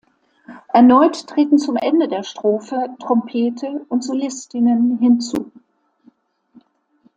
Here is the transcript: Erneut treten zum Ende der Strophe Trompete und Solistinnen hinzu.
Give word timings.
Erneut 0.73 1.27
treten 1.27 1.59
zum 1.59 1.75
Ende 1.75 2.07
der 2.07 2.23
Strophe 2.23 2.89
Trompete 2.99 3.85
und 3.87 4.03
Solistinnen 4.03 4.97
hinzu. 4.97 5.51